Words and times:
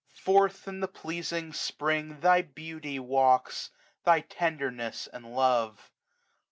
Forth 0.15 0.67
i;i 0.67 0.79
the 0.79 0.87
pleasing 0.87 1.53
Spring 1.53 2.19
Thy 2.21 2.41
beauty 2.41 2.97
walks, 2.97 3.69
thy 4.03 4.21
tenderness 4.21 5.05
and 5.05 5.35
love. 5.35 5.91